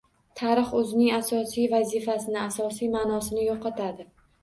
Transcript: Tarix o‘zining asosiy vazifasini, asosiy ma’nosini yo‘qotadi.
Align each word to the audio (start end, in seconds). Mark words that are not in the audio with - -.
Tarix 0.39 0.71
o‘zining 0.79 1.11
asosiy 1.19 1.69
vazifasini, 1.75 2.43
asosiy 2.49 2.93
ma’nosini 2.99 3.49
yo‘qotadi. 3.53 4.13